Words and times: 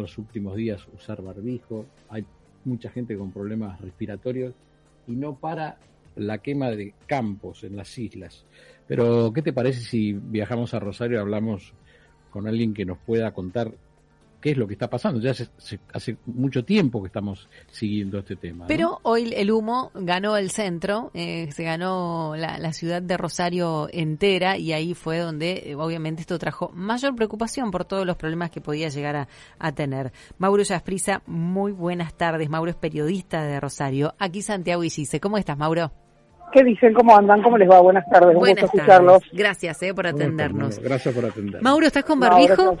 los 0.00 0.16
últimos 0.16 0.54
días 0.54 0.86
usar 0.94 1.22
barbijo, 1.22 1.84
hay 2.08 2.24
mucha 2.64 2.88
gente 2.88 3.18
con 3.18 3.32
problemas 3.32 3.80
respiratorios 3.80 4.54
y 5.08 5.16
no 5.16 5.34
para 5.34 5.76
la 6.14 6.38
quema 6.38 6.70
de 6.70 6.94
campos 7.08 7.64
en 7.64 7.74
las 7.74 7.98
islas. 7.98 8.46
Pero, 8.86 9.32
¿qué 9.32 9.42
te 9.42 9.52
parece 9.52 9.80
si 9.80 10.12
viajamos 10.12 10.72
a 10.72 10.78
Rosario 10.78 11.16
y 11.16 11.20
hablamos 11.20 11.74
con 12.30 12.46
alguien 12.46 12.74
que 12.74 12.84
nos 12.84 12.98
pueda 12.98 13.32
contar 13.32 13.74
qué 14.40 14.50
es 14.50 14.56
lo 14.56 14.66
que 14.66 14.74
está 14.74 14.88
pasando. 14.88 15.20
Ya 15.20 15.30
hace, 15.30 16.16
mucho 16.26 16.64
tiempo 16.64 17.02
que 17.02 17.08
estamos 17.08 17.48
siguiendo 17.70 18.18
este 18.18 18.36
tema. 18.36 18.66
Pero 18.66 19.00
hoy 19.02 19.32
el 19.34 19.50
humo 19.50 19.90
ganó 19.94 20.36
el 20.36 20.50
centro, 20.50 21.10
eh, 21.14 21.50
se 21.52 21.64
ganó 21.64 22.34
la, 22.36 22.72
ciudad 22.72 23.02
de 23.02 23.16
Rosario 23.16 23.88
entera 23.90 24.56
y 24.58 24.72
ahí 24.72 24.94
fue 24.94 25.18
donde 25.18 25.62
eh, 25.66 25.74
obviamente 25.74 26.20
esto 26.20 26.38
trajo 26.38 26.70
mayor 26.74 27.14
preocupación 27.16 27.70
por 27.70 27.84
todos 27.84 28.06
los 28.06 28.16
problemas 28.16 28.50
que 28.50 28.60
podía 28.60 28.88
llegar 28.88 29.28
a, 29.58 29.72
tener. 29.72 30.12
Mauro 30.38 30.62
Yasprisa, 30.62 31.22
muy 31.26 31.72
buenas 31.72 32.14
tardes. 32.14 32.48
Mauro 32.48 32.70
es 32.70 32.76
periodista 32.76 33.42
de 33.44 33.60
Rosario. 33.60 34.14
Aquí 34.18 34.42
Santiago 34.42 34.84
Isise. 34.84 35.20
¿Cómo 35.20 35.38
estás, 35.38 35.58
Mauro? 35.58 35.92
¿Qué 36.52 36.64
dicen? 36.64 36.94
¿Cómo 36.94 37.16
andan? 37.16 37.42
¿Cómo 37.42 37.58
les 37.58 37.68
va? 37.68 37.80
Buenas 37.80 38.08
tardes. 38.10 38.34
Un 38.34 38.40
gusto 38.40 38.64
escucharlos. 38.64 39.22
Gracias 39.32 39.82
eh, 39.82 39.92
por 39.92 40.06
atendernos. 40.06 40.78
Gracias 40.78 41.14
por 41.14 41.26
atender. 41.26 41.62
Mauro, 41.62 41.86
¿estás 41.86 42.04
con 42.04 42.20
barbijo? 42.20 42.76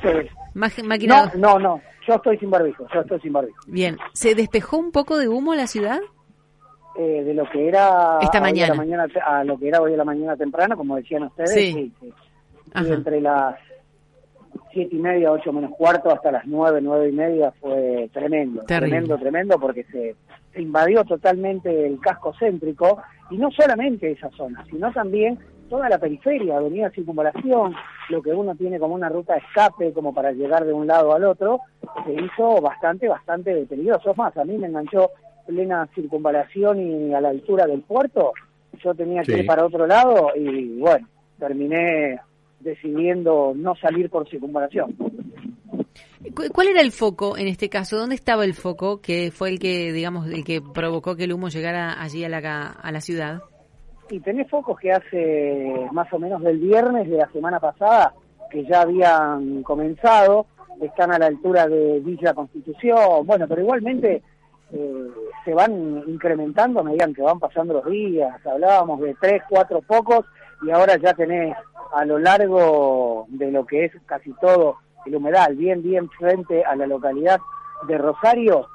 No, 1.36 1.58
no, 1.58 1.58
no, 1.58 1.80
Yo 2.06 2.14
estoy 2.14 2.38
sin 2.38 2.50
barbijo. 2.50 2.86
Yo 2.92 3.00
estoy 3.00 3.20
sin 3.20 3.32
barbijo. 3.32 3.58
Bien. 3.66 3.96
¿Se 4.12 4.34
despejó 4.34 4.76
un 4.78 4.92
poco 4.92 5.18
de 5.18 5.28
humo 5.28 5.54
la 5.54 5.66
ciudad? 5.66 6.00
Eh, 6.98 7.22
de 7.22 7.32
lo 7.32 7.48
que 7.48 7.68
era 7.68 8.18
esta 8.20 8.40
mañana. 8.40 8.74
a 9.24 9.44
lo 9.44 9.56
que 9.56 9.68
era 9.68 9.80
hoy 9.80 9.92
de 9.92 9.96
la 9.96 10.04
mañana 10.04 10.36
temprana, 10.36 10.74
como 10.74 10.96
decían 10.96 11.22
ustedes, 11.22 11.50
sí. 11.50 11.92
Y 12.74 12.92
entre 12.92 13.20
las 13.20 13.54
siete 14.72 14.96
y 14.96 14.98
media, 14.98 15.30
ocho 15.30 15.52
menos 15.52 15.70
cuarto, 15.76 16.10
hasta 16.10 16.32
las 16.32 16.46
nueve, 16.46 16.80
nueve 16.82 17.08
y 17.08 17.12
media 17.12 17.52
fue 17.60 18.10
tremendo, 18.12 18.64
tremendo, 18.64 19.16
tremendo, 19.16 19.58
porque 19.58 19.84
se, 19.84 20.16
se 20.52 20.60
invadió 20.60 21.04
totalmente 21.04 21.86
el 21.86 22.00
casco 22.00 22.34
céntrico 22.38 23.00
y 23.30 23.38
no 23.38 23.50
solamente 23.52 24.10
esa 24.10 24.30
zona, 24.30 24.64
sino 24.68 24.92
también 24.92 25.38
toda 25.68 25.88
la 25.88 25.98
periferia, 25.98 26.56
avenida 26.56 26.90
circunvalación, 26.90 27.74
lo 28.08 28.22
que 28.22 28.30
uno 28.30 28.54
tiene 28.54 28.78
como 28.78 28.94
una 28.94 29.08
ruta 29.08 29.34
de 29.34 29.40
escape, 29.40 29.92
como 29.92 30.14
para 30.14 30.32
llegar 30.32 30.64
de 30.64 30.72
un 30.72 30.86
lado 30.86 31.14
al 31.14 31.24
otro, 31.24 31.60
se 32.04 32.12
hizo 32.12 32.60
bastante, 32.60 33.08
bastante 33.08 33.66
peligroso. 33.66 34.10
Es 34.10 34.16
más, 34.16 34.36
a 34.36 34.44
mí 34.44 34.56
me 34.56 34.66
enganchó 34.66 35.10
plena 35.46 35.88
circunvalación 35.94 36.80
y 36.80 37.14
a 37.14 37.20
la 37.20 37.30
altura 37.30 37.66
del 37.66 37.82
puerto, 37.82 38.32
yo 38.82 38.94
tenía 38.94 39.22
que 39.22 39.38
ir 39.38 39.46
para 39.46 39.64
otro 39.64 39.86
lado 39.86 40.30
y 40.36 40.78
bueno, 40.78 41.08
terminé 41.38 42.20
decidiendo 42.60 43.52
no 43.56 43.74
salir 43.76 44.10
por 44.10 44.28
circunvalación. 44.28 44.94
¿Cuál 46.52 46.68
era 46.68 46.80
el 46.80 46.92
foco 46.92 47.36
en 47.36 47.48
este 47.48 47.68
caso? 47.68 47.96
¿Dónde 47.96 48.14
estaba 48.14 48.44
el 48.44 48.54
foco 48.54 49.00
que 49.00 49.30
fue 49.32 49.48
el 49.48 49.58
que, 49.58 49.92
digamos, 49.92 50.28
el 50.28 50.44
que 50.44 50.60
provocó 50.60 51.16
que 51.16 51.24
el 51.24 51.32
humo 51.32 51.48
llegara 51.48 52.00
allí 52.00 52.24
a 52.24 52.28
la, 52.28 52.70
a 52.70 52.92
la 52.92 53.00
ciudad? 53.00 53.40
Y 54.10 54.20
tenés 54.20 54.48
focos 54.48 54.78
que 54.78 54.92
hace 54.92 55.86
más 55.92 56.10
o 56.12 56.18
menos 56.18 56.42
del 56.42 56.58
viernes 56.58 57.08
de 57.10 57.18
la 57.18 57.30
semana 57.30 57.60
pasada, 57.60 58.14
que 58.50 58.64
ya 58.64 58.82
habían 58.82 59.62
comenzado, 59.62 60.46
están 60.80 61.12
a 61.12 61.18
la 61.18 61.26
altura 61.26 61.66
de 61.66 62.00
Villa 62.00 62.32
Constitución, 62.34 63.26
bueno, 63.26 63.46
pero 63.46 63.60
igualmente 63.60 64.22
eh, 64.72 65.06
se 65.44 65.54
van 65.54 66.04
incrementando 66.06 66.80
a 66.80 66.84
medida 66.84 67.08
que 67.14 67.22
van 67.22 67.38
pasando 67.38 67.74
los 67.74 67.86
días, 67.86 68.34
hablábamos 68.46 69.00
de 69.00 69.14
tres, 69.20 69.42
cuatro 69.48 69.82
focos 69.82 70.24
y 70.62 70.70
ahora 70.70 70.96
ya 70.96 71.14
tenés 71.14 71.56
a 71.92 72.04
lo 72.04 72.18
largo 72.18 73.26
de 73.28 73.50
lo 73.50 73.66
que 73.66 73.86
es 73.86 73.92
casi 74.06 74.32
todo 74.40 74.76
el 75.06 75.16
humedal, 75.16 75.56
bien, 75.56 75.82
bien 75.82 76.08
frente 76.10 76.64
a 76.64 76.76
la 76.76 76.86
localidad 76.86 77.40
de 77.86 77.98
Rosario, 77.98 78.68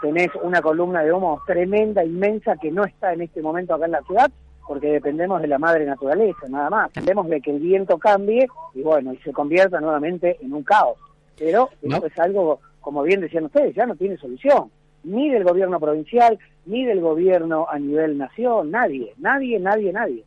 tenés 0.00 0.28
una 0.42 0.60
columna 0.60 1.02
de 1.02 1.12
humo 1.12 1.42
tremenda, 1.46 2.04
inmensa, 2.04 2.56
que 2.56 2.70
no 2.70 2.84
está 2.84 3.12
en 3.12 3.22
este 3.22 3.42
momento 3.42 3.74
acá 3.74 3.86
en 3.86 3.92
la 3.92 4.02
ciudad, 4.02 4.30
porque 4.66 4.88
dependemos 4.88 5.40
de 5.40 5.48
la 5.48 5.58
madre 5.58 5.84
naturaleza, 5.84 6.48
nada 6.48 6.70
más. 6.70 6.92
Dependemos 6.92 7.28
de 7.28 7.40
que 7.40 7.50
el 7.50 7.60
viento 7.60 7.98
cambie 7.98 8.46
y 8.74 8.82
bueno, 8.82 9.12
y 9.12 9.18
se 9.18 9.32
convierta 9.32 9.80
nuevamente 9.80 10.36
en 10.40 10.52
un 10.52 10.62
caos. 10.62 10.98
Pero 11.38 11.70
eso 11.82 12.06
es 12.06 12.18
algo, 12.18 12.60
como 12.80 13.02
bien 13.02 13.20
decían 13.20 13.44
ustedes, 13.44 13.74
ya 13.74 13.86
no 13.86 13.94
tiene 13.94 14.16
solución. 14.16 14.70
Ni 15.04 15.30
del 15.30 15.44
gobierno 15.44 15.78
provincial, 15.78 16.38
ni 16.64 16.84
del 16.84 17.00
gobierno 17.00 17.66
a 17.70 17.78
nivel 17.78 18.18
nación, 18.18 18.70
nadie, 18.70 19.12
nadie, 19.18 19.60
nadie, 19.60 19.92
nadie. 19.92 20.24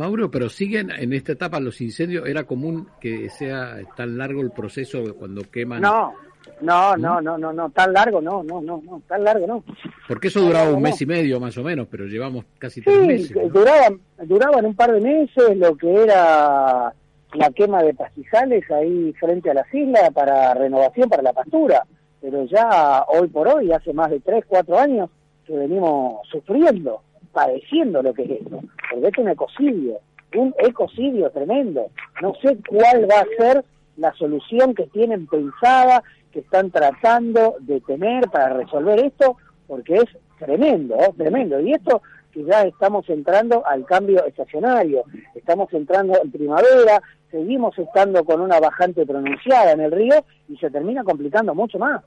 Mauro, 0.00 0.30
pero 0.30 0.48
siguen 0.48 0.90
en 0.90 1.12
esta 1.12 1.32
etapa 1.32 1.60
los 1.60 1.78
incendios. 1.82 2.26
¿Era 2.26 2.44
común 2.44 2.88
que 2.98 3.28
sea 3.28 3.76
tan 3.94 4.16
largo 4.16 4.40
el 4.40 4.50
proceso 4.50 5.14
cuando 5.14 5.42
queman? 5.42 5.82
No, 5.82 6.14
no, 6.62 6.96
no, 6.96 7.20
no, 7.20 7.36
no, 7.36 7.52
no, 7.52 7.68
tan 7.68 7.92
largo 7.92 8.18
no, 8.22 8.42
no, 8.42 8.62
no, 8.62 8.82
no, 8.82 9.02
tan 9.06 9.22
largo 9.22 9.46
no. 9.46 9.62
Porque 10.08 10.28
eso 10.28 10.40
duraba 10.40 10.70
un 10.70 10.80
mes 10.80 10.98
y 11.02 11.06
medio 11.06 11.38
más 11.38 11.58
o 11.58 11.62
menos, 11.62 11.86
pero 11.90 12.06
llevamos 12.06 12.46
casi 12.58 12.80
tres 12.80 13.06
meses. 13.06 13.28
Sí, 13.28 13.48
duraban, 13.52 14.00
duraban 14.24 14.64
un 14.64 14.74
par 14.74 14.90
de 14.90 15.02
meses 15.02 15.54
lo 15.58 15.76
que 15.76 15.92
era 15.92 16.94
la 17.34 17.50
quema 17.54 17.82
de 17.82 17.92
pastizales 17.92 18.70
ahí 18.70 19.12
frente 19.20 19.50
a 19.50 19.54
las 19.54 19.74
islas 19.74 20.10
para 20.14 20.54
renovación, 20.54 21.10
para 21.10 21.22
la 21.22 21.34
pastura. 21.34 21.84
Pero 22.22 22.46
ya 22.46 23.04
hoy 23.06 23.28
por 23.28 23.48
hoy, 23.48 23.70
hace 23.70 23.92
más 23.92 24.10
de 24.10 24.20
tres, 24.20 24.44
cuatro 24.48 24.78
años 24.78 25.10
que 25.44 25.52
venimos 25.52 26.26
sufriendo 26.30 27.02
padeciendo 27.32 28.02
lo 28.02 28.12
que 28.14 28.22
es 28.22 28.30
esto, 28.42 28.60
porque 28.90 29.08
es 29.08 29.18
un 29.18 29.28
ecocidio, 29.28 30.00
un 30.36 30.54
ecocidio 30.58 31.30
tremendo. 31.30 31.86
No 32.22 32.34
sé 32.42 32.58
cuál 32.68 33.08
va 33.10 33.20
a 33.20 33.26
ser 33.36 33.64
la 33.96 34.12
solución 34.14 34.74
que 34.74 34.86
tienen 34.86 35.26
pensada, 35.26 36.02
que 36.32 36.40
están 36.40 36.70
tratando 36.70 37.56
de 37.60 37.80
tener 37.80 38.28
para 38.30 38.54
resolver 38.54 39.00
esto, 39.00 39.36
porque 39.66 39.96
es 39.96 40.06
tremendo, 40.38 40.96
tremendo. 41.16 41.60
Y 41.60 41.72
esto 41.72 42.02
que 42.32 42.44
ya 42.44 42.62
estamos 42.62 43.08
entrando 43.08 43.66
al 43.66 43.84
cambio 43.84 44.24
estacionario, 44.24 45.04
estamos 45.34 45.72
entrando 45.72 46.20
en 46.22 46.30
primavera, 46.30 47.02
seguimos 47.30 47.76
estando 47.78 48.24
con 48.24 48.40
una 48.40 48.60
bajante 48.60 49.04
pronunciada 49.04 49.72
en 49.72 49.80
el 49.80 49.92
río 49.92 50.24
y 50.48 50.56
se 50.56 50.70
termina 50.70 51.04
complicando 51.04 51.54
mucho 51.54 51.78
más. 51.78 52.02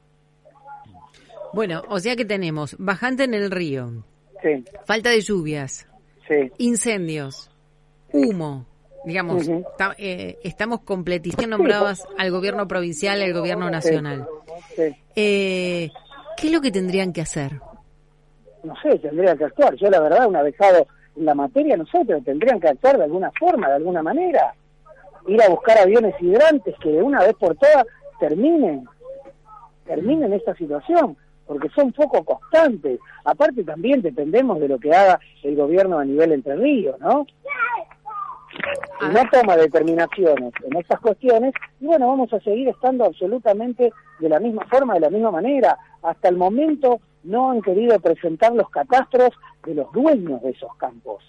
Bueno, 1.53 1.83
o 1.89 1.99
sea 1.99 2.15
que 2.15 2.25
tenemos 2.25 2.75
bajante 2.79 3.25
en 3.25 3.33
el 3.33 3.51
río, 3.51 4.03
Falta 4.85 5.09
de 5.09 5.21
lluvias. 5.21 5.87
Incendios. 6.57 7.49
Humo. 8.11 8.65
Digamos, 9.05 9.49
eh, 9.97 10.37
estamos 10.43 10.81
completizando 10.81 11.57
nombrabas 11.57 12.07
al 12.17 12.31
gobierno 12.31 12.67
provincial 12.67 13.19
y 13.19 13.23
al 13.23 13.33
gobierno 13.33 13.69
nacional. 13.69 14.27
Eh, 15.15 15.89
¿Qué 16.37 16.47
es 16.47 16.53
lo 16.53 16.61
que 16.61 16.71
tendrían 16.71 17.11
que 17.11 17.21
hacer? 17.21 17.59
No 18.63 18.73
sé, 18.81 18.97
tendrían 18.99 19.37
que 19.37 19.43
actuar. 19.43 19.75
Yo 19.75 19.89
la 19.89 19.99
verdad, 19.99 20.27
una 20.27 20.41
vez 20.41 20.55
en 21.15 21.25
la 21.25 21.35
materia, 21.35 21.75
no 21.75 21.85
sé, 21.87 21.99
pero 22.07 22.21
tendrían 22.21 22.61
que 22.61 22.69
actuar 22.69 22.97
de 22.97 23.03
alguna 23.03 23.29
forma, 23.37 23.67
de 23.67 23.75
alguna 23.75 24.01
manera. 24.01 24.53
Ir 25.27 25.41
a 25.41 25.49
buscar 25.49 25.79
aviones 25.79 26.15
hidrantes 26.21 26.75
que 26.81 26.89
de 26.89 27.03
una 27.03 27.19
vez 27.19 27.33
por 27.35 27.55
todas 27.55 27.85
terminen, 28.19 28.85
terminen 29.85 30.31
esta 30.31 30.55
situación 30.55 31.17
porque 31.45 31.69
son 31.69 31.91
poco 31.91 32.23
constantes. 32.23 32.99
Aparte 33.25 33.63
también 33.63 34.01
dependemos 34.01 34.59
de 34.59 34.67
lo 34.67 34.79
que 34.79 34.93
haga 34.93 35.19
el 35.43 35.55
gobierno 35.55 35.99
a 35.99 36.05
nivel 36.05 36.31
Entre 36.31 36.55
Ríos, 36.55 36.99
¿no? 36.99 37.25
Si 38.99 39.07
no 39.07 39.21
toma 39.31 39.57
determinaciones 39.57 40.53
en 40.63 40.77
estas 40.77 40.99
cuestiones, 40.99 41.53
y 41.79 41.87
bueno, 41.87 42.07
vamos 42.07 42.31
a 42.33 42.39
seguir 42.39 42.69
estando 42.69 43.05
absolutamente 43.05 43.91
de 44.19 44.29
la 44.29 44.39
misma 44.39 44.65
forma, 44.69 44.93
de 44.93 44.99
la 45.01 45.09
misma 45.09 45.31
manera. 45.31 45.77
Hasta 46.03 46.29
el 46.29 46.37
momento 46.37 46.99
no 47.23 47.51
han 47.51 47.61
querido 47.61 47.99
presentar 47.99 48.53
los 48.53 48.69
catastros 48.69 49.31
de 49.65 49.73
los 49.75 49.91
dueños 49.91 50.41
de 50.43 50.51
esos 50.51 50.75
campos. 50.77 51.23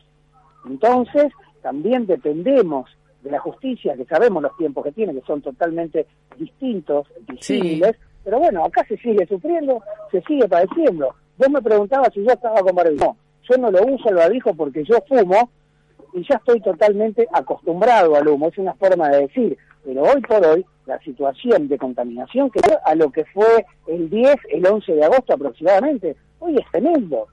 Entonces, 0.66 1.32
también 1.62 2.06
dependemos 2.06 2.90
de 3.22 3.30
la 3.30 3.38
justicia, 3.38 3.96
que 3.96 4.04
sabemos 4.04 4.42
los 4.42 4.56
tiempos 4.56 4.84
que 4.84 4.92
tiene, 4.92 5.14
que 5.14 5.22
son 5.22 5.40
totalmente 5.40 6.06
distintos, 6.36 7.08
difíciles, 7.26 7.96
pero 8.24 8.38
bueno, 8.38 8.64
acá 8.64 8.84
se 8.88 8.96
sigue 8.96 9.26
sufriendo, 9.26 9.82
se 10.10 10.22
sigue 10.22 10.48
padeciendo. 10.48 11.14
Vos 11.36 11.50
me 11.50 11.60
preguntabas 11.60 12.12
si 12.14 12.24
yo 12.24 12.32
estaba 12.32 12.60
con 12.62 12.74
barbijo. 12.74 13.04
No, 13.04 13.16
yo 13.48 13.58
no 13.58 13.70
lo 13.70 13.84
uso 13.84 14.08
el 14.08 14.16
barbijo 14.16 14.54
porque 14.54 14.82
yo 14.84 14.96
fumo 15.06 15.50
y 16.14 16.26
ya 16.28 16.36
estoy 16.36 16.60
totalmente 16.60 17.28
acostumbrado 17.32 18.16
al 18.16 18.26
humo. 18.26 18.48
Es 18.48 18.58
una 18.58 18.74
forma 18.74 19.10
de 19.10 19.22
decir. 19.22 19.58
Pero 19.84 20.02
hoy 20.02 20.20
por 20.22 20.44
hoy, 20.46 20.64
la 20.86 20.98
situación 21.00 21.68
de 21.68 21.76
contaminación 21.76 22.50
que 22.50 22.60
a 22.84 22.94
lo 22.94 23.10
que 23.10 23.24
fue 23.26 23.66
el 23.86 24.08
10, 24.08 24.36
el 24.50 24.66
11 24.66 24.94
de 24.94 25.04
agosto 25.04 25.34
aproximadamente, 25.34 26.16
hoy 26.38 26.56
es 26.56 26.64
tremendo. 26.70 27.26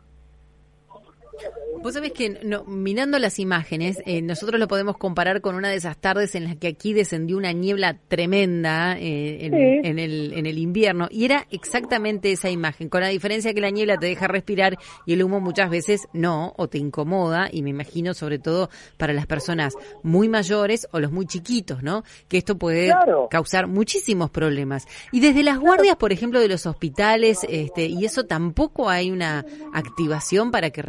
Vos 1.82 1.96
sabés 1.96 2.12
que 2.12 2.30
no, 2.44 2.64
mirando 2.66 3.18
las 3.18 3.40
imágenes, 3.40 4.04
eh, 4.06 4.22
nosotros 4.22 4.60
lo 4.60 4.68
podemos 4.68 4.98
comparar 4.98 5.42
con 5.42 5.56
una 5.56 5.70
de 5.70 5.78
esas 5.78 5.98
tardes 5.98 6.36
en 6.36 6.44
las 6.44 6.56
que 6.58 6.68
aquí 6.68 6.94
descendió 6.94 7.38
una 7.38 7.54
niebla 7.54 7.98
tremenda 8.08 8.98
eh, 9.00 9.46
en, 9.46 9.98
el, 9.98 10.34
en 10.34 10.46
el 10.46 10.58
invierno 10.60 11.08
y 11.10 11.26
era 11.26 11.48
exactamente 11.50 12.32
esa 12.32 12.52
imagen, 12.52 12.88
con 12.88 13.02
la 13.02 13.08
diferencia 13.08 13.54
que 13.54 13.62
la 13.62 13.72
niebla 13.72 13.98
te 13.98 14.06
deja 14.06 14.28
respirar 14.28 14.78
y 15.08 15.14
el 15.14 15.24
humo 15.24 15.40
muchas 15.40 15.72
veces 15.72 16.08
no, 16.14 16.54
o 16.58 16.68
te 16.68 16.78
incomoda 16.78 17.50
y 17.52 17.64
me 17.64 17.72
imagino 17.72 18.14
sobre 18.14 18.38
todo 18.38 18.70
para 18.98 19.14
las 19.14 19.26
personas 19.26 19.74
muy 20.04 20.30
mayores 20.30 20.88
o 20.92 21.00
los 21.00 21.12
muy 21.12 21.26
chiquitos, 21.26 21.82
¿no? 21.82 22.04
Que 22.28 22.38
esto 22.38 22.58
puede 22.58 22.94
causar 23.32 23.68
muchísimos 23.68 24.30
problemas. 24.30 24.88
Y 25.12 25.20
desde 25.20 25.42
las 25.42 25.60
guardias, 25.60 25.96
por 25.96 26.12
ejemplo, 26.12 26.40
de 26.40 26.48
los 26.48 26.66
hospitales, 26.66 27.40
este, 27.50 27.86
y 27.86 28.06
eso 28.06 28.26
tampoco 28.26 28.90
hay 28.90 29.10
una 29.12 29.46
activación 29.74 30.52
para 30.52 30.70
que 30.70 30.82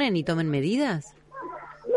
y 0.00 0.24
tomen 0.24 0.50
medidas? 0.50 1.14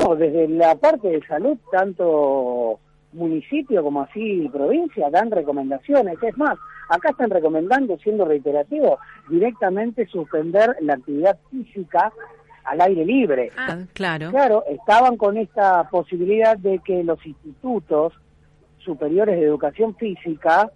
No, 0.01 0.15
desde 0.15 0.47
la 0.50 0.75
parte 0.75 1.07
de 1.07 1.25
salud, 1.25 1.57
tanto 1.71 2.80
municipio 3.13 3.81
como 3.81 4.01
así 4.01 4.50
provincia 4.51 5.09
dan 5.09 5.31
recomendaciones. 5.31 6.21
Es 6.21 6.38
más, 6.38 6.57
acá 6.89 7.12
están 7.12 7.30
recomendando, 7.30 7.97
siendo 8.00 8.25
reiterativo, 8.25 9.00
directamente 9.30 10.06
suspender 10.07 10.75
la 10.81 10.95
actividad 10.95 11.38
física 11.50 12.12
al 12.65 12.81
aire 12.81 13.06
libre. 13.06 13.51
Ah, 13.57 13.77
claro. 13.94 14.31
Claro, 14.31 14.63
estaban 14.68 15.15
con 15.15 15.38
esta 15.38 15.89
posibilidad 15.89 16.57
de 16.57 16.80
que 16.80 17.03
los 17.03 17.25
institutos 17.25 18.13
superiores 18.80 19.39
de 19.39 19.45
educación 19.45 19.95
física 19.95 20.69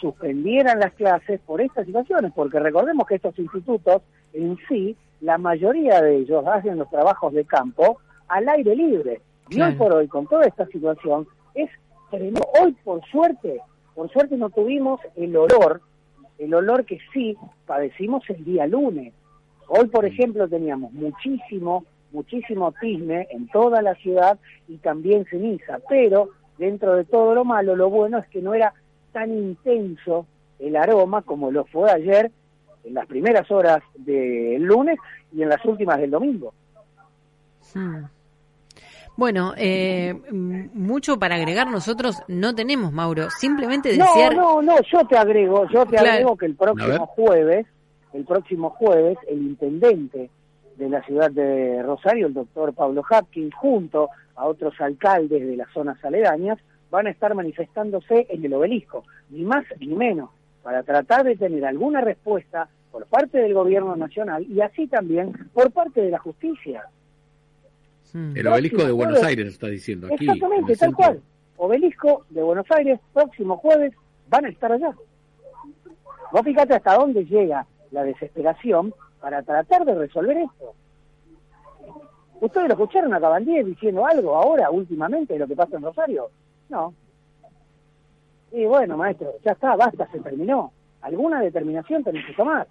suspendieran 0.00 0.80
las 0.80 0.92
clases 0.94 1.40
por 1.40 1.60
estas 1.60 1.86
situaciones, 1.86 2.32
porque 2.34 2.58
recordemos 2.58 3.06
que 3.06 3.16
estos 3.16 3.38
institutos 3.38 4.02
en 4.32 4.56
sí 4.68 4.96
la 5.24 5.38
mayoría 5.38 6.02
de 6.02 6.18
ellos 6.18 6.46
hacen 6.46 6.76
los 6.78 6.90
trabajos 6.90 7.32
de 7.32 7.46
campo 7.46 7.98
al 8.28 8.46
aire 8.46 8.76
libre. 8.76 9.22
Y 9.48 9.60
hoy 9.60 9.72
por 9.74 9.92
hoy, 9.92 10.06
con 10.06 10.26
toda 10.26 10.44
esta 10.44 10.66
situación, 10.66 11.26
es 11.54 11.70
tremendo. 12.10 12.46
Hoy, 12.60 12.72
por 12.84 13.02
suerte, 13.06 13.60
por 13.94 14.10
suerte 14.10 14.36
no 14.36 14.50
tuvimos 14.50 15.00
el 15.16 15.34
olor, 15.34 15.80
el 16.38 16.52
olor 16.52 16.84
que 16.84 16.98
sí 17.12 17.36
padecimos 17.66 18.22
el 18.28 18.44
día 18.44 18.66
lunes. 18.66 19.14
Hoy, 19.68 19.86
por 19.86 20.04
ejemplo, 20.04 20.46
teníamos 20.46 20.92
muchísimo, 20.92 21.86
muchísimo 22.12 22.72
tisne 22.72 23.26
en 23.30 23.48
toda 23.48 23.80
la 23.80 23.94
ciudad 23.94 24.38
y 24.68 24.76
también 24.76 25.24
ceniza, 25.24 25.78
pero 25.88 26.30
dentro 26.58 26.96
de 26.96 27.04
todo 27.04 27.34
lo 27.34 27.46
malo, 27.46 27.76
lo 27.76 27.88
bueno 27.88 28.18
es 28.18 28.28
que 28.28 28.42
no 28.42 28.52
era 28.52 28.74
tan 29.12 29.32
intenso 29.32 30.26
el 30.58 30.76
aroma 30.76 31.22
como 31.22 31.50
lo 31.50 31.64
fue 31.64 31.90
ayer 31.90 32.30
en 32.84 32.94
las 32.94 33.06
primeras 33.06 33.50
horas 33.50 33.82
del 33.94 34.62
lunes 34.62 34.98
y 35.32 35.42
en 35.42 35.48
las 35.48 35.64
últimas 35.64 35.98
del 35.98 36.10
domingo. 36.10 36.52
Hmm. 37.74 38.04
Bueno, 39.16 39.52
eh, 39.56 40.12
mucho 40.32 41.18
para 41.18 41.36
agregar 41.36 41.68
nosotros 41.68 42.22
no 42.26 42.54
tenemos, 42.54 42.92
Mauro. 42.92 43.30
Simplemente 43.30 43.90
desear... 43.90 44.34
No, 44.34 44.60
no, 44.60 44.62
no, 44.62 44.76
yo 44.92 45.06
te 45.06 45.16
agrego, 45.16 45.68
yo 45.72 45.86
te 45.86 45.98
agrego 45.98 46.36
que 46.36 46.46
el 46.46 46.56
próximo 46.56 47.06
jueves, 47.06 47.66
el 48.12 48.24
próximo 48.24 48.70
jueves, 48.70 49.16
el 49.28 49.40
intendente 49.40 50.30
de 50.76 50.88
la 50.88 51.00
ciudad 51.04 51.30
de 51.30 51.80
Rosario, 51.84 52.26
el 52.26 52.34
doctor 52.34 52.74
Pablo 52.74 53.04
Hapkins, 53.08 53.54
junto 53.54 54.10
a 54.34 54.46
otros 54.46 54.74
alcaldes 54.80 55.46
de 55.46 55.56
las 55.56 55.70
zonas 55.72 56.04
aledañas, 56.04 56.58
van 56.90 57.06
a 57.06 57.10
estar 57.10 57.34
manifestándose 57.36 58.26
en 58.28 58.44
el 58.44 58.54
obelisco, 58.54 59.04
ni 59.30 59.44
más 59.44 59.64
ni 59.78 59.94
menos 59.94 60.30
para 60.64 60.82
tratar 60.82 61.24
de 61.24 61.36
tener 61.36 61.64
alguna 61.64 62.00
respuesta 62.00 62.68
por 62.90 63.06
parte 63.06 63.38
del 63.38 63.54
gobierno 63.54 63.94
nacional 63.94 64.44
y 64.50 64.60
así 64.62 64.88
también 64.88 65.32
por 65.52 65.70
parte 65.70 66.00
de 66.00 66.10
la 66.10 66.18
justicia. 66.18 66.86
Hmm. 68.12 68.36
El 68.36 68.46
obelisco 68.46 68.84
de 68.84 68.92
Buenos 68.92 69.22
Aires 69.22 69.48
está 69.48 69.68
diciendo 69.68 70.06
aquí. 70.06 70.24
Exactamente, 70.24 70.74
tal 70.76 70.94
cual. 70.94 71.20
Obelisco 71.58 72.24
de 72.30 72.42
Buenos 72.42 72.66
Aires, 72.70 72.98
próximo 73.12 73.58
jueves, 73.58 73.92
van 74.28 74.46
a 74.46 74.48
estar 74.48 74.72
allá. 74.72 74.92
Vos 76.32 76.42
fíjate 76.42 76.74
hasta 76.74 76.94
dónde 76.94 77.24
llega 77.26 77.66
la 77.90 78.02
desesperación 78.02 78.94
para 79.20 79.42
tratar 79.42 79.84
de 79.84 79.94
resolver 79.94 80.36
esto. 80.38 80.74
¿Ustedes 82.40 82.68
lo 82.68 82.74
escucharon 82.74 83.14
a 83.14 83.20
Cabandier 83.20 83.64
diciendo 83.64 84.06
algo 84.06 84.34
ahora, 84.34 84.70
últimamente, 84.70 85.34
de 85.34 85.38
lo 85.38 85.46
que 85.46 85.56
pasa 85.56 85.76
en 85.76 85.82
Rosario? 85.82 86.30
No. 86.68 86.94
Y 88.52 88.64
bueno, 88.66 88.96
maestro, 88.96 89.32
ya 89.44 89.52
está, 89.52 89.74
basta, 89.76 90.08
se 90.10 90.20
terminó. 90.20 90.72
Alguna 91.02 91.40
determinación 91.40 92.04
tenés 92.04 92.26
que 92.26 92.34
tomar. 92.34 92.66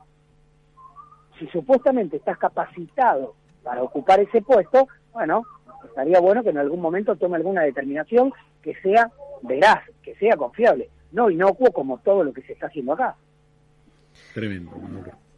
Si 1.38 1.48
supuestamente 1.48 2.18
estás 2.18 2.38
capacitado 2.38 3.36
para 3.64 3.84
ocupar 3.84 4.20
ese 4.20 4.42
puesto, 4.42 4.88
bueno, 5.14 5.44
estaría 5.86 6.20
bueno 6.20 6.44
que 6.44 6.50
en 6.50 6.58
algún 6.58 6.82
momento 6.82 7.16
tome 7.16 7.38
alguna 7.38 7.64
determinación 7.64 8.32
que 8.62 8.76
sea 8.76 9.12
veraz, 9.42 9.84
que 10.02 10.16
sea 10.16 10.36
confiable, 10.38 10.90
no 11.12 11.30
inocuo 11.30 11.72
como 11.72 12.00
todo 12.00 12.24
lo 12.24 12.34
que 12.34 12.42
se 12.42 12.54
está 12.54 12.68
haciendo 12.68 12.94
acá. 12.94 13.16
Tremendo. 14.34 14.72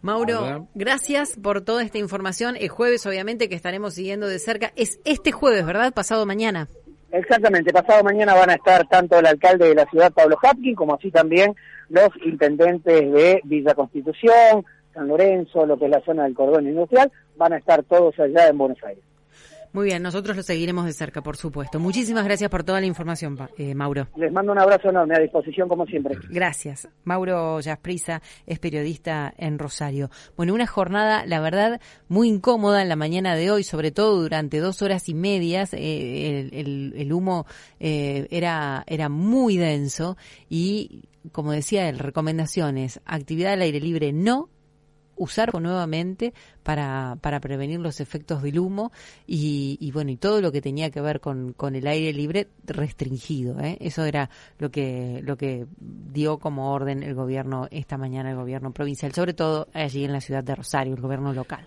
Mauro, 0.01 0.67
gracias 0.75 1.35
por 1.35 1.61
toda 1.61 1.81
esta 1.81 1.97
información. 1.97 2.55
El 2.55 2.69
jueves, 2.69 3.05
obviamente, 3.07 3.49
que 3.49 3.55
estaremos 3.55 3.95
siguiendo 3.95 4.27
de 4.27 4.37
cerca. 4.37 4.71
Es 4.75 4.99
este 5.03 5.31
jueves, 5.31 5.65
¿verdad? 5.65 5.93
Pasado 5.93 6.25
mañana. 6.27 6.67
Exactamente, 7.15 7.71
pasado 7.71 8.03
mañana 8.03 8.33
van 8.33 8.49
a 8.49 8.55
estar 8.55 8.85
tanto 8.89 9.17
el 9.17 9.25
alcalde 9.25 9.69
de 9.69 9.75
la 9.75 9.85
ciudad, 9.85 10.11
Pablo 10.11 10.37
Hapkin, 10.43 10.75
como 10.75 10.95
así 10.95 11.11
también 11.11 11.55
los 11.87 12.09
intendentes 12.25 13.09
de 13.09 13.39
Villa 13.45 13.73
Constitución, 13.73 14.65
San 14.93 15.07
Lorenzo, 15.07 15.65
lo 15.65 15.79
que 15.79 15.85
es 15.85 15.91
la 15.91 16.01
zona 16.01 16.25
del 16.25 16.33
cordón 16.33 16.67
industrial, 16.67 17.09
van 17.37 17.53
a 17.53 17.57
estar 17.57 17.83
todos 17.83 18.19
allá 18.19 18.49
en 18.49 18.57
Buenos 18.57 18.83
Aires. 18.83 19.01
Muy 19.75 19.87
bien, 19.87 20.01
nosotros 20.01 20.37
lo 20.37 20.41
seguiremos 20.41 20.85
de 20.85 20.93
cerca, 20.93 21.21
por 21.21 21.35
supuesto. 21.35 21.81
Muchísimas 21.81 22.23
gracias 22.23 22.49
por 22.49 22.63
toda 22.63 22.79
la 22.79 22.87
información, 22.87 23.37
eh, 23.57 23.75
Mauro. 23.75 24.07
Les 24.15 24.31
mando 24.31 24.53
un 24.53 24.57
abrazo 24.57 24.87
enorme, 24.87 25.15
a 25.17 25.19
disposición 25.19 25.67
como 25.67 25.85
siempre. 25.85 26.15
Gracias. 26.29 26.87
Mauro 27.03 27.59
Yasprisa 27.59 28.21
es 28.47 28.57
periodista 28.59 29.33
en 29.37 29.59
Rosario. 29.59 30.09
Bueno, 30.37 30.53
una 30.53 30.65
jornada, 30.65 31.25
la 31.25 31.41
verdad, 31.41 31.81
muy 32.07 32.29
incómoda 32.29 32.81
en 32.81 32.87
la 32.87 32.95
mañana 32.95 33.35
de 33.35 33.51
hoy, 33.51 33.63
sobre 33.65 33.91
todo 33.91 34.21
durante 34.21 34.59
dos 34.59 34.81
horas 34.81 35.09
y 35.09 35.13
medias. 35.13 35.73
Eh, 35.73 36.51
el, 36.53 37.11
humo 37.11 37.45
eh, 37.81 38.27
era, 38.31 38.85
era 38.87 39.09
muy 39.09 39.57
denso 39.57 40.15
y, 40.47 41.09
como 41.33 41.51
decía 41.51 41.89
él, 41.89 41.99
recomendaciones, 41.99 43.01
actividad 43.03 43.51
al 43.51 43.61
aire 43.61 43.81
libre 43.81 44.13
no, 44.13 44.47
usar 45.15 45.53
nuevamente 45.59 46.33
para, 46.63 47.17
para 47.21 47.39
prevenir 47.39 47.79
los 47.79 47.99
efectos 47.99 48.41
del 48.41 48.59
humo 48.59 48.91
y, 49.25 49.77
y, 49.79 49.91
bueno 49.91 50.11
y 50.11 50.17
todo 50.17 50.41
lo 50.41 50.51
que 50.51 50.61
tenía 50.61 50.89
que 50.89 51.01
ver 51.01 51.19
con, 51.19 51.53
con 51.53 51.75
el 51.75 51.87
aire 51.87 52.13
libre 52.13 52.47
restringido 52.65 53.59
¿eh? 53.59 53.77
eso 53.79 54.03
era 54.05 54.29
lo 54.59 54.71
que 54.71 55.21
lo 55.23 55.37
que 55.37 55.65
dio 55.79 56.37
como 56.37 56.71
orden 56.73 57.03
el 57.03 57.15
gobierno 57.15 57.67
esta 57.71 57.97
mañana 57.97 58.31
el 58.31 58.37
gobierno 58.37 58.71
provincial 58.71 59.13
sobre 59.13 59.33
todo 59.33 59.67
allí 59.73 60.03
en 60.03 60.13
la 60.13 60.21
ciudad 60.21 60.43
de 60.43 60.55
Rosario 60.55 60.95
el 60.95 61.01
gobierno 61.01 61.33
local 61.33 61.65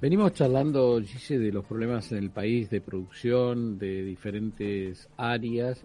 Venimos 0.00 0.34
charlando, 0.34 1.00
Gise, 1.00 1.38
de 1.38 1.50
los 1.50 1.64
problemas 1.64 2.12
en 2.12 2.18
el 2.18 2.30
país 2.30 2.68
de 2.68 2.82
producción, 2.82 3.78
de 3.78 4.04
diferentes 4.04 5.08
áreas 5.16 5.82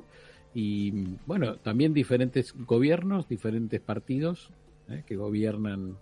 y, 0.53 1.15
bueno, 1.25 1.55
también 1.57 1.93
diferentes 1.93 2.53
gobiernos, 2.65 3.29
diferentes 3.29 3.79
partidos 3.79 4.49
¿eh? 4.89 5.03
que 5.05 5.15
gobiernan 5.15 5.95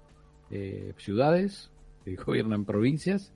eh, 0.52 0.94
ciudades, 0.98 1.72
que 2.06 2.16
gobiernan 2.16 2.66
provincias 2.66 3.34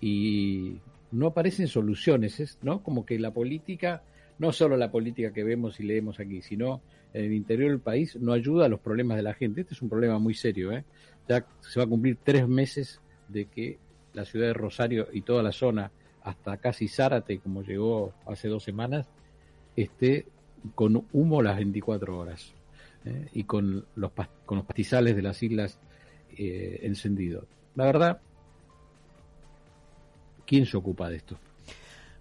y 0.00 0.78
no 1.10 1.28
aparecen 1.28 1.68
soluciones, 1.68 2.58
¿no? 2.62 2.82
Como 2.82 3.06
que 3.06 3.18
la 3.18 3.32
política, 3.32 4.02
no 4.38 4.52
solo 4.52 4.76
la 4.76 4.90
política 4.90 5.32
que 5.32 5.44
vemos 5.44 5.80
y 5.80 5.84
leemos 5.84 6.20
aquí, 6.20 6.42
sino 6.42 6.82
en 7.12 7.26
el 7.26 7.32
interior 7.32 7.70
del 7.70 7.80
país, 7.80 8.16
no 8.16 8.32
ayuda 8.32 8.66
a 8.66 8.68
los 8.68 8.80
problemas 8.80 9.16
de 9.16 9.22
la 9.22 9.34
gente. 9.34 9.60
Este 9.62 9.74
es 9.74 9.82
un 9.82 9.88
problema 9.88 10.18
muy 10.18 10.34
serio, 10.34 10.72
¿eh? 10.72 10.84
Ya 11.28 11.46
se 11.60 11.78
va 11.78 11.84
a 11.84 11.88
cumplir 11.88 12.18
tres 12.22 12.48
meses 12.48 13.00
de 13.28 13.46
que 13.46 13.78
la 14.12 14.24
ciudad 14.24 14.48
de 14.48 14.54
Rosario 14.54 15.08
y 15.12 15.22
toda 15.22 15.42
la 15.42 15.52
zona, 15.52 15.90
hasta 16.22 16.56
casi 16.56 16.88
Zárate, 16.88 17.38
como 17.38 17.62
llegó 17.62 18.12
hace 18.26 18.48
dos 18.48 18.62
semanas, 18.62 19.08
esté 19.76 20.26
con 20.74 21.06
humo 21.12 21.42
las 21.42 21.56
24 21.56 22.18
horas. 22.18 22.52
¿eh? 23.04 23.28
Y 23.32 23.44
con 23.44 23.84
los, 23.94 24.12
con 24.44 24.58
los 24.58 24.66
pastizales 24.66 25.16
de 25.16 25.22
las 25.22 25.42
islas 25.42 25.78
eh, 26.36 26.80
encendido. 26.82 27.46
La 27.74 27.84
verdad, 27.84 28.20
¿quién 30.46 30.66
se 30.66 30.76
ocupa 30.76 31.08
de 31.08 31.16
esto? 31.16 31.38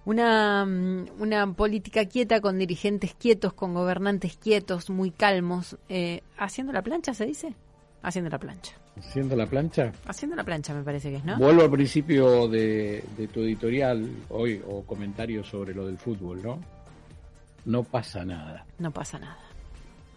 Una, 0.05 0.65
mm, 0.65 1.05
una 1.19 1.53
política 1.53 2.05
quieta 2.05 2.41
con 2.41 2.57
dirigentes 2.57 3.13
quietos, 3.13 3.53
con 3.53 3.73
gobernantes 3.73 4.37
quietos, 4.37 4.89
muy 4.89 5.11
calmos. 5.11 5.77
Eh, 5.89 6.21
¿Haciendo 6.37 6.73
la 6.73 6.81
plancha 6.81 7.13
se 7.13 7.25
dice? 7.25 7.53
Haciendo 8.01 8.29
la 8.31 8.39
plancha. 8.39 8.73
¿Haciendo 8.97 9.35
la 9.35 9.45
plancha? 9.45 9.91
Haciendo 10.05 10.35
la 10.35 10.43
plancha 10.43 10.73
me 10.73 10.83
parece 10.83 11.11
que 11.11 11.17
es, 11.17 11.25
¿no? 11.25 11.37
Vuelvo 11.37 11.61
al 11.61 11.71
principio 11.71 12.47
de, 12.47 13.03
tu 13.31 13.41
editorial 13.41 14.09
hoy 14.29 14.61
o 14.67 14.83
comentario 14.83 15.43
sobre 15.43 15.73
lo 15.73 15.85
del 15.85 15.97
fútbol, 15.97 16.41
¿no? 16.41 16.59
No 17.65 17.83
pasa 17.83 18.25
nada. 18.25 18.65
No 18.79 18.91
pasa 18.91 19.19
nada. 19.19 19.39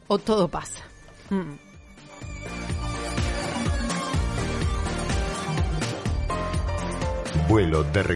O 0.08 0.18
todo 0.18 0.48
pasa. 0.48 0.82
Mm. 1.30 1.73
Vuelo 7.54 7.84
de 7.84 8.02